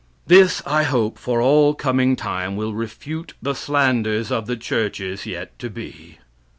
This, 0.25 0.63
I 0.65 0.81
hope, 0.81 1.19
for 1.19 1.43
all 1.43 1.75
coming 1.75 2.15
time 2.15 2.55
will 2.55 2.73
refute 2.73 3.35
the 3.39 3.53
slanders 3.53 4.31
of 4.31 4.47
the 4.47 4.57
churches 4.57 5.27
yet 5.27 5.59
to 5.59 5.69
be. 5.69 6.17